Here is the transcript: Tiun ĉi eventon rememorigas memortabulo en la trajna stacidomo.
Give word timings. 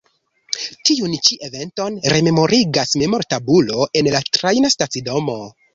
Tiun 0.89 1.13
ĉi 1.27 1.37
eventon 1.49 1.99
rememorigas 2.15 2.97
memortabulo 3.03 3.87
en 4.03 4.15
la 4.17 4.25
trajna 4.39 4.79
stacidomo. 4.79 5.41